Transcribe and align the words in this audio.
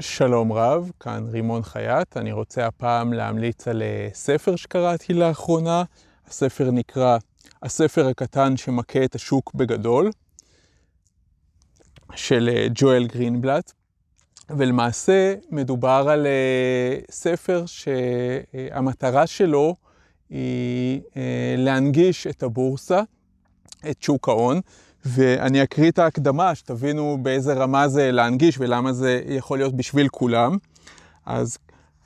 שלום 0.00 0.52
רב, 0.52 0.90
כאן 1.00 1.26
רימון 1.30 1.62
חייט. 1.62 2.16
אני 2.16 2.32
רוצה 2.32 2.66
הפעם 2.66 3.12
להמליץ 3.12 3.68
על 3.68 3.82
אה, 3.82 4.08
ספר 4.12 4.56
שקראתי 4.56 5.14
לאחרונה. 5.14 5.84
הספר 6.26 6.70
נקרא 6.70 7.18
הספר 7.62 8.08
הקטן 8.08 8.56
שמכה 8.56 9.04
את 9.04 9.14
השוק 9.14 9.54
בגדול, 9.54 10.10
של 12.14 12.50
אה, 12.52 12.66
ג'ואל 12.74 13.06
גרינבלט. 13.06 13.72
ולמעשה 14.50 15.34
מדובר 15.50 16.06
על 16.10 16.26
אה, 16.26 16.98
ספר 17.10 17.64
שהמטרה 17.66 19.26
שלו 19.26 19.76
היא 20.30 21.00
להנגיש 21.56 22.26
את 22.26 22.42
הבורסה, 22.42 23.02
את 23.90 24.02
שוק 24.02 24.28
ההון. 24.28 24.60
ואני 25.06 25.62
אקריא 25.62 25.90
את 25.90 25.98
ההקדמה, 25.98 26.54
שתבינו 26.54 27.18
באיזה 27.22 27.54
רמה 27.54 27.88
זה 27.88 28.12
להנגיש 28.12 28.56
ולמה 28.58 28.92
זה 28.92 29.22
יכול 29.28 29.58
להיות 29.58 29.76
בשביל 29.76 30.08
כולם. 30.08 30.56
אז 31.26 31.58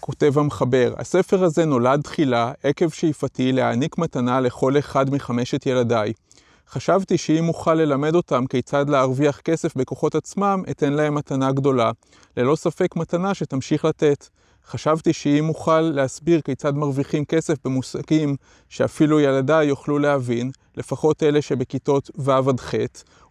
כותב 0.00 0.38
המחבר, 0.38 0.94
הספר 0.98 1.44
הזה 1.44 1.64
נולד 1.64 2.00
תחילה 2.02 2.52
עקב 2.62 2.90
שאיפתי 2.90 3.52
להעניק 3.52 3.98
מתנה 3.98 4.40
לכל 4.40 4.78
אחד 4.78 5.10
מחמשת 5.10 5.66
ילדיי. 5.66 6.12
חשבתי 6.68 7.18
שאם 7.18 7.48
אוכל 7.48 7.74
ללמד 7.74 8.14
אותם 8.14 8.46
כיצד 8.46 8.90
להרוויח 8.90 9.40
כסף 9.40 9.76
בכוחות 9.76 10.14
עצמם, 10.14 10.62
אתן 10.70 10.92
להם 10.92 11.14
מתנה 11.14 11.52
גדולה. 11.52 11.90
ללא 12.36 12.56
ספק 12.56 12.96
מתנה 12.96 13.34
שתמשיך 13.34 13.84
לתת. 13.84 14.28
חשבתי 14.68 15.12
שאם 15.12 15.48
אוכל 15.48 15.80
להסביר 15.80 16.40
כיצד 16.40 16.76
מרוויחים 16.76 17.24
כסף 17.24 17.54
במושגים 17.64 18.36
שאפילו 18.68 19.20
ילדיי 19.20 19.66
יוכלו 19.66 19.98
להבין, 19.98 20.50
לפחות 20.76 21.22
אלה 21.22 21.42
שבכיתות 21.42 22.10
ו' 22.18 22.30
עד 22.30 22.60
ח', 22.60 22.74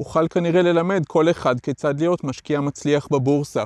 אוכל 0.00 0.28
כנראה 0.28 0.62
ללמד 0.62 1.02
כל 1.06 1.30
אחד 1.30 1.60
כיצד 1.60 2.00
להיות 2.00 2.24
משקיע 2.24 2.60
מצליח 2.60 3.08
בבורסה. 3.10 3.62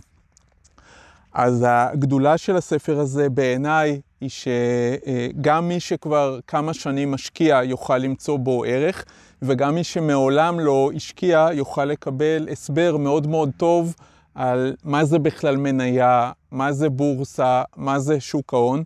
אז 1.33 1.65
הגדולה 1.69 2.39
של 2.39 2.57
הספר 2.57 2.99
הזה 2.99 3.29
בעיניי 3.29 4.01
היא 4.21 4.31
שגם 4.31 5.69
מי 5.69 5.81
שכבר 5.81 6.39
כמה 6.47 6.75
שנים 6.75 7.11
משקיע 7.11 7.61
יוכל 7.65 7.99
למצוא 7.99 8.39
בו 8.39 8.65
ערך, 8.65 9.05
וגם 9.43 9.75
מי 9.75 9.85
שמעולם 9.85 10.61
לא 10.61 10.91
השקיע 10.97 11.49
יוכל 11.53 11.85
לקבל 11.85 12.49
הסבר 12.53 12.97
מאוד 12.97 13.27
מאוד 13.27 13.51
טוב 13.57 13.95
על 14.35 14.75
מה 14.85 15.05
זה 15.05 15.19
בכלל 15.19 15.57
מניה, 15.57 16.33
מה 16.51 16.73
זה 16.73 16.89
בורסה, 16.89 17.63
מה 17.77 17.99
זה 17.99 18.21
שוק 18.21 18.55
ההון. 18.55 18.83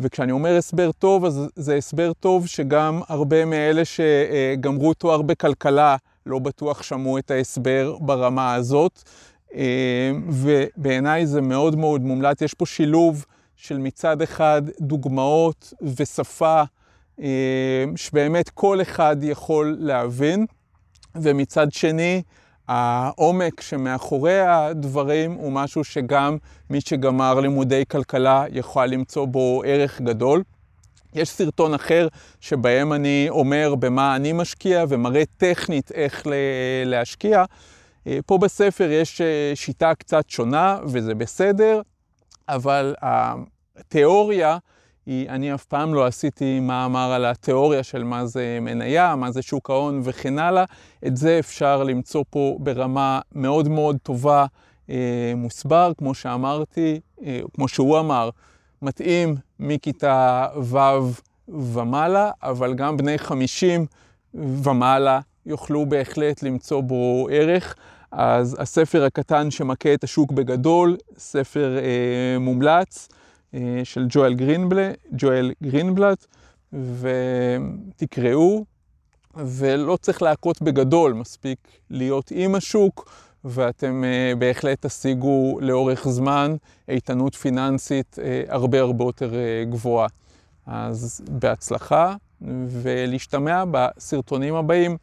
וכשאני 0.00 0.32
אומר 0.32 0.56
הסבר 0.56 0.92
טוב, 0.92 1.24
אז 1.24 1.40
זה 1.56 1.74
הסבר 1.74 2.12
טוב 2.12 2.46
שגם 2.46 3.00
הרבה 3.08 3.44
מאלה 3.44 3.82
שגמרו 3.84 4.94
תואר 4.94 5.22
בכלכלה 5.22 5.96
לא 6.26 6.38
בטוח 6.38 6.82
שמעו 6.82 7.18
את 7.18 7.30
ההסבר 7.30 7.96
ברמה 8.00 8.54
הזאת. 8.54 9.02
ובעיניי 10.28 11.26
זה 11.26 11.40
מאוד 11.40 11.76
מאוד 11.76 12.00
מומלץ. 12.00 12.42
יש 12.42 12.54
פה 12.54 12.66
שילוב 12.66 13.24
של 13.56 13.78
מצד 13.78 14.22
אחד 14.22 14.62
דוגמאות 14.80 15.72
ושפה 15.82 16.62
שבאמת 17.96 18.48
כל 18.48 18.82
אחד 18.82 19.16
יכול 19.22 19.76
להבין, 19.80 20.46
ומצד 21.14 21.72
שני, 21.72 22.22
העומק 22.68 23.60
שמאחורי 23.60 24.40
הדברים 24.40 25.32
הוא 25.32 25.52
משהו 25.52 25.84
שגם 25.84 26.36
מי 26.70 26.80
שגמר 26.80 27.40
לימודי 27.40 27.84
כלכלה 27.90 28.44
יכול 28.50 28.86
למצוא 28.86 29.26
בו 29.26 29.62
ערך 29.66 30.00
גדול. 30.00 30.42
יש 31.14 31.28
סרטון 31.28 31.74
אחר 31.74 32.08
שבהם 32.40 32.92
אני 32.92 33.26
אומר 33.28 33.74
במה 33.74 34.16
אני 34.16 34.32
משקיע 34.32 34.84
ומראה 34.88 35.22
טכנית 35.36 35.92
איך 35.92 36.26
להשקיע. 36.84 37.44
פה 38.26 38.38
בספר 38.38 38.90
יש 38.90 39.20
שיטה 39.54 39.94
קצת 39.94 40.30
שונה 40.30 40.78
וזה 40.84 41.14
בסדר, 41.14 41.80
אבל 42.48 42.94
התיאוריה 43.02 44.58
היא, 45.08 45.28
אני 45.28 45.54
אף 45.54 45.64
פעם 45.64 45.94
לא 45.94 46.06
עשיתי 46.06 46.60
מאמר 46.60 47.12
על 47.12 47.24
התיאוריה 47.24 47.82
של 47.82 48.04
מה 48.04 48.26
זה 48.26 48.58
מניה, 48.60 49.16
מה 49.16 49.30
זה 49.30 49.42
שוק 49.42 49.70
ההון 49.70 50.00
וכן 50.04 50.38
הלאה. 50.38 50.64
את 51.06 51.16
זה 51.16 51.38
אפשר 51.38 51.82
למצוא 51.84 52.24
פה 52.30 52.56
ברמה 52.60 53.20
מאוד 53.34 53.68
מאוד 53.68 53.96
טובה, 54.02 54.46
אה, 54.90 55.32
מוסבר, 55.36 55.92
כמו 55.98 56.14
שאמרתי, 56.14 57.00
אה, 57.24 57.40
כמו 57.54 57.68
שהוא 57.68 57.98
אמר, 57.98 58.30
מתאים 58.82 59.36
מכיתה 59.60 60.46
ו' 60.62 60.78
ומעלה, 61.48 62.30
אבל 62.42 62.74
גם 62.74 62.96
בני 62.96 63.18
50 63.18 63.86
ומעלה 64.34 65.20
יוכלו 65.46 65.86
בהחלט 65.86 66.42
למצוא 66.42 66.80
בו 66.80 67.28
ערך. 67.30 67.74
אז 68.12 68.56
הספר 68.58 69.04
הקטן 69.04 69.50
שמכה 69.50 69.94
את 69.94 70.04
השוק 70.04 70.32
בגדול, 70.32 70.96
ספר 71.18 71.78
אה, 71.78 72.38
מומלץ. 72.38 73.08
אה, 73.54 73.80
של 73.84 74.06
ג'ואל 74.08 74.34
גרינבלט, 74.34 74.96
ג'ואל 75.12 75.52
גרינבלט, 75.62 76.26
ותקראו, 76.72 78.64
ולא 79.36 79.98
צריך 80.00 80.22
להכות 80.22 80.62
בגדול, 80.62 81.12
מספיק 81.12 81.58
להיות 81.90 82.32
עם 82.34 82.54
השוק, 82.54 83.12
ואתם 83.44 84.04
uh, 84.04 84.36
בהחלט 84.38 84.86
תשיגו 84.86 85.58
לאורך 85.60 86.08
זמן 86.08 86.56
איתנות 86.88 87.34
פיננסית 87.34 88.18
uh, 88.18 88.52
הרבה 88.52 88.80
הרבה 88.80 89.04
יותר 89.04 89.32
גבוהה. 89.70 90.08
אז 90.66 91.20
בהצלחה, 91.30 92.14
ולהשתמע 92.68 93.64
בסרטונים 93.70 94.54
הבאים. 94.54 94.96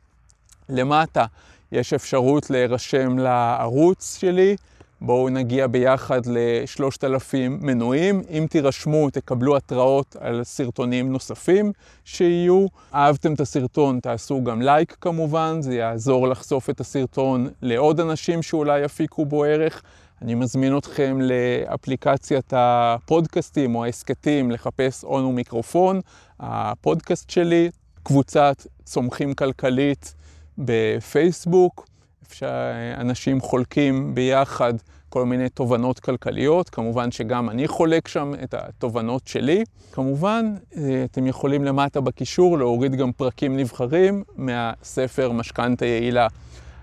למטה 0.70 1.26
יש 1.72 1.94
אפשרות 1.94 2.50
להירשם 2.50 3.18
לערוץ 3.18 4.18
שלי. 4.20 4.56
בואו 5.06 5.30
נגיע 5.30 5.68
ביחד 5.68 6.22
לשלושת 6.26 7.04
אלפים 7.04 7.60
מנויים. 7.62 8.22
אם 8.30 8.46
תירשמו, 8.50 9.10
תקבלו 9.10 9.58
התראות 9.58 10.16
על 10.20 10.44
סרטונים 10.44 11.12
נוספים 11.12 11.72
שיהיו. 12.06 12.66
אהבתם 12.94 13.34
את 13.34 13.40
הסרטון, 13.40 14.00
תעשו 14.00 14.44
גם 14.44 14.62
לייק 14.62 14.98
כמובן, 15.02 15.58
זה 15.62 15.76
יעזור 15.76 16.28
לחשוף 16.28 16.70
את 16.70 16.80
הסרטון 16.80 17.48
לעוד 17.62 18.00
אנשים 18.00 18.42
שאולי 18.42 18.82
יפיקו 18.82 19.26
בו 19.26 19.44
ערך. 19.44 19.82
אני 20.22 20.36
מזמין 20.36 20.78
אתכם 20.78 21.20
לאפליקציית 21.22 22.54
הפודקאסטים 22.56 23.76
או 23.76 23.86
ההסכתים 23.86 24.52
לחפש 24.52 25.04
און 25.04 25.26
ומיקרופון, 25.26 26.02
הפודקאסט 26.40 27.30
שלי, 27.30 27.70
קבוצת 28.04 28.68
צומחים 28.84 29.34
כלכלית 29.34 30.14
בפייסבוק. 30.58 31.95
שאנשים 32.34 33.41
חולקים 33.41 34.16
ביחד 34.16 34.74
כל 35.09 35.25
מיני 35.25 35.50
תובנות 35.50 36.00
כלכליות, 36.00 36.69
כמובן 36.69 37.12
שגם 37.12 37.50
אני 37.50 37.68
חולק 37.68 38.08
שם 38.08 38.34
את 38.44 38.53
התובנות 38.53 39.28
שלי. 39.28 39.63
כמובן, 39.91 40.56
אה, 40.78 41.03
אתם 41.12 41.28
יכולים 41.28 41.64
למטה 41.64 42.02
בקישור 42.02 42.58
להוריד 42.58 42.96
גם 42.96 43.12
פרקים 43.12 43.58
נבחרים 43.58 44.24
מהספר 44.35 45.31
משכנתה 45.31 45.85
יעילה. 45.85 46.28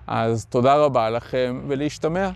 אז 0.06 0.47
תודה 0.47 0.75
רבה 0.75 1.10
לכם 1.10 1.60
ולהשתמע. 1.69 2.31